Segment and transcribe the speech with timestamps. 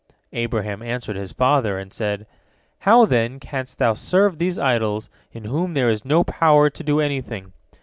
[0.33, 2.25] Abraham answered his father, and said:
[2.79, 6.99] "How, then, canst thou serve these idols in whom there is no power to do
[6.99, 7.53] anything?